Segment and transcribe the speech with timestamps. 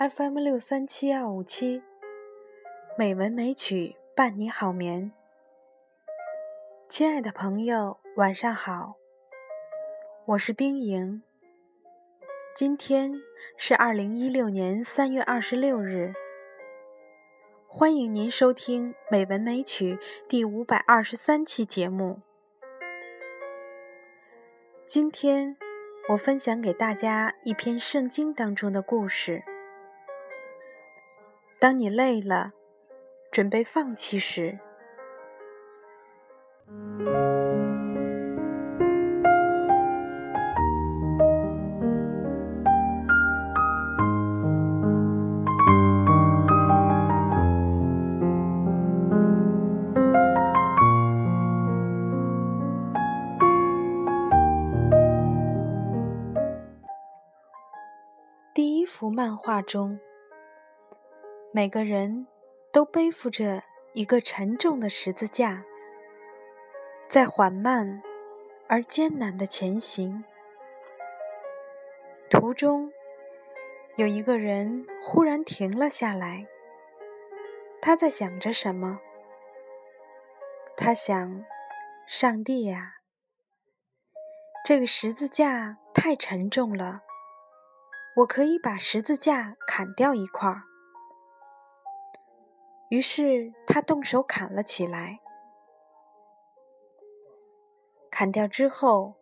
[0.00, 1.82] FM 六三七二五七，
[2.96, 5.12] 美文美曲伴你好眠。
[6.88, 8.96] 亲爱的朋友，晚上好，
[10.24, 11.22] 我是冰莹。
[12.56, 13.20] 今天
[13.58, 16.14] 是二零一六年三月二十六日，
[17.68, 22.20] 欢迎您收听《美文美曲》第五百二十三期节目。
[24.86, 25.58] 今天。
[26.08, 29.44] 我分享给大家一篇圣经当中的故事。
[31.60, 32.52] 当你累了，
[33.30, 34.58] 准备放弃时。
[58.54, 60.00] 第一幅漫画中，
[61.52, 62.28] 每个人
[62.72, 65.64] 都背负着一个沉重的十字架，
[67.08, 68.00] 在缓慢
[68.68, 70.22] 而艰难的前行。
[72.30, 72.92] 途中，
[73.96, 76.46] 有一个人忽然停了下来。
[77.82, 79.00] 他在想着什么？
[80.76, 81.44] 他想
[82.06, 82.98] ：“上帝呀，
[84.64, 87.00] 这个十字架太沉重了。”
[88.18, 90.69] 我可以把十字架砍掉一块儿。
[92.90, 95.20] 于是他动手砍了起来。
[98.10, 99.14] 砍掉之后，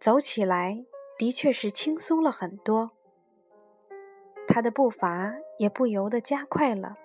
[0.00, 0.84] 走起来
[1.16, 2.90] 的确是轻松了很多。
[4.48, 6.96] 他的步伐也不由得加快了。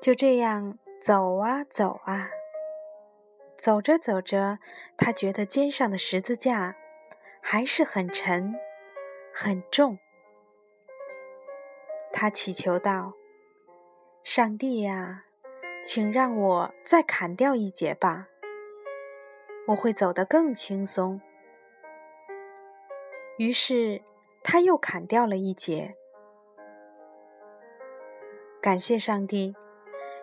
[0.00, 2.28] 就这样走啊走啊，
[3.58, 4.58] 走着走着，
[4.96, 6.74] 他觉得肩上的十字架。
[7.46, 8.54] 还是很沉，
[9.34, 9.98] 很重。
[12.16, 13.12] 他祈求道
[14.22, 15.24] ：“上帝呀，
[15.84, 18.28] 请让我再砍掉一截吧，
[19.66, 21.20] 我会走得更轻松。”
[23.36, 24.00] 于是
[24.44, 25.96] 他又砍掉了一截。
[28.62, 29.56] 感谢上帝，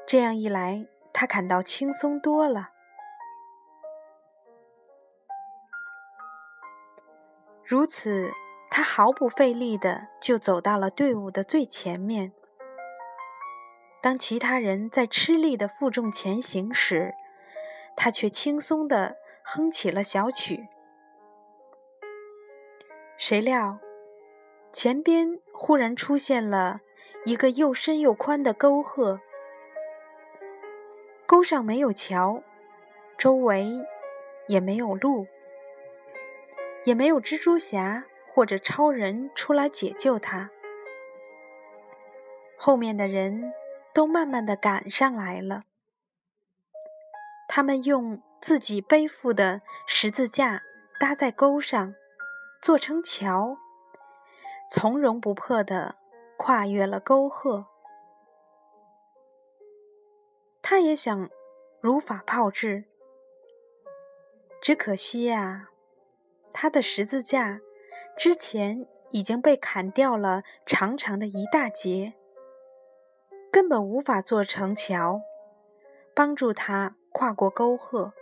[0.08, 2.70] 这样一来，他感到轻松多了。
[7.66, 8.32] 如此，
[8.72, 12.32] 他毫不费力的就走到了队伍的最前面。
[14.02, 17.14] 当其他人在吃力的负重前行时，
[17.98, 20.70] 他却轻松的哼起了小曲。
[23.18, 23.78] 谁料，
[24.72, 26.80] 前边忽然出现了
[27.26, 29.20] 一个又深又宽的沟壑，
[31.28, 32.42] 沟上没有桥，
[33.18, 33.86] 周围
[34.48, 35.28] 也没有路。
[36.84, 40.50] 也没有蜘蛛侠或者超人出来解救他。
[42.58, 43.54] 后面的人
[43.94, 45.64] 都慢慢的赶上来了，
[47.48, 50.62] 他们用自己背负的十字架
[51.00, 51.94] 搭在沟上，
[52.62, 53.58] 做成桥，
[54.70, 55.96] 从容不迫的
[56.38, 57.66] 跨越了沟壑。
[60.62, 61.30] 他也想
[61.82, 62.86] 如法炮制，
[64.62, 65.68] 只可惜呀。
[66.54, 67.60] 他的十字架
[68.18, 72.14] 之前已经被砍掉了长长的一大截，
[73.52, 75.22] 根本无法做成桥，
[76.14, 78.14] 帮助他跨过沟壑。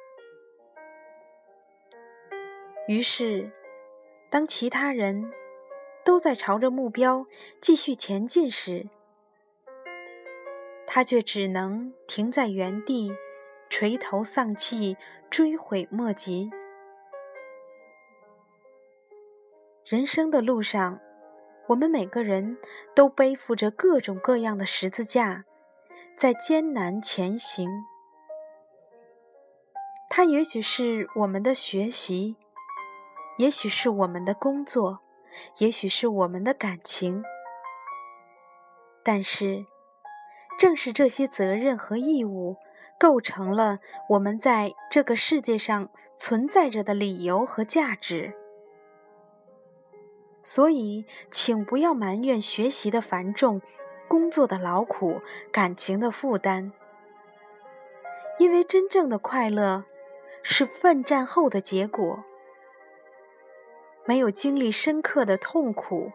[2.88, 3.52] 于是，
[4.30, 5.32] 当其他人
[6.04, 7.26] 都在朝着目标
[7.62, 8.88] 继续前进时，
[10.88, 13.12] 他却只能停在原地，
[13.70, 14.98] 垂头丧气，
[15.30, 16.50] 追悔莫及。
[19.90, 21.00] 人生的路上，
[21.66, 22.60] 我们每个人
[22.94, 25.46] 都背负着各种各样的十字架，
[26.16, 27.68] 在艰难前行。
[30.08, 32.36] 它也许是我们的学习，
[33.40, 35.00] 也许是我们的工作，
[35.58, 37.24] 也许是我们的感情。
[39.04, 39.66] 但是，
[40.60, 42.58] 正是这些责任和义务，
[43.00, 48.36] 构成了我们在这个世界上存在着的理由和价值。
[50.44, 53.62] 所以，请不要埋怨学习的繁重、
[54.08, 55.22] 工作的劳苦、
[55.52, 56.72] 感情的负担，
[58.40, 59.84] 因为真正的快乐
[60.42, 62.24] 是奋战后的结果。
[64.06, 66.12] 没有经历深刻的痛苦，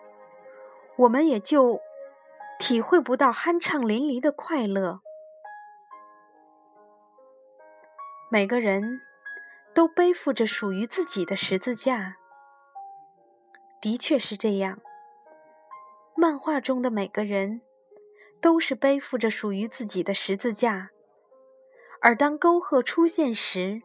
[0.97, 1.81] 我们也就
[2.59, 5.01] 体会不到酣畅淋漓的快乐。
[8.31, 9.01] 每个人
[9.73, 12.17] 都背负着属于自己的十字架。
[13.85, 14.81] 的确是这样，
[16.17, 17.61] 漫画中的每个人
[18.41, 20.91] 都是背负着属于自己的十字架，
[22.01, 23.83] 而当沟壑出现时，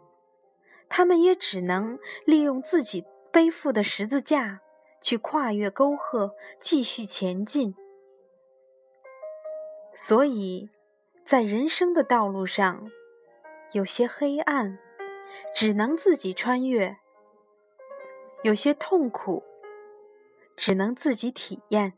[0.88, 4.62] 他们也只能利用自己背负的十字架
[5.01, 7.75] 去跨越沟壑，继续前进。
[9.94, 10.69] 所以，
[11.25, 12.90] 在人生的道路上，
[13.74, 14.80] 有些黑暗，
[15.54, 16.95] 只能自己穿越；
[18.44, 19.44] 有些痛苦，
[20.59, 21.94] 只能自己体验。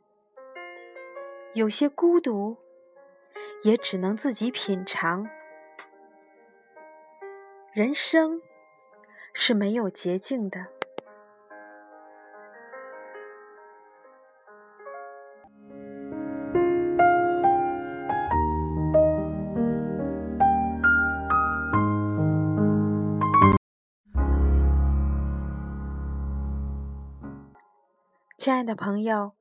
[1.56, 2.58] 有些孤独，
[3.64, 5.28] 也只能自己品尝。
[7.74, 8.40] 人生
[9.34, 10.68] 是没有捷径的。
[28.42, 29.34] 亲爱的朋友，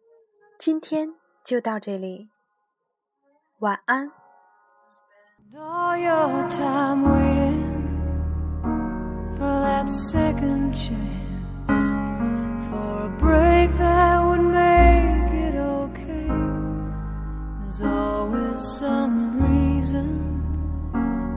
[0.58, 1.08] 今天。
[1.43, 2.29] 就到这里，
[3.61, 4.11] 晚安。
[5.56, 7.88] All your time waiting
[9.38, 10.99] for that second chance
[12.69, 16.29] for a break that would make it okay.
[17.64, 20.43] There's always some reason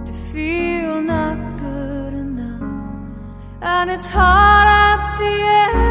[0.06, 2.62] to feel not good enough,
[3.62, 5.83] and it's hard at the end.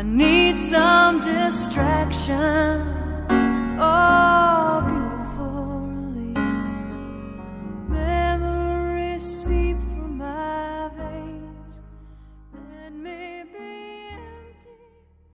[0.00, 2.99] I need some distraction.